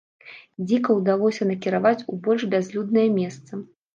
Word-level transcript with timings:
Дзіка 0.67 0.95
ўдалося 0.99 1.47
накіраваць 1.51 2.05
у 2.13 2.17
больш 2.27 2.47
бязлюднае 2.53 3.07
месца. 3.21 3.63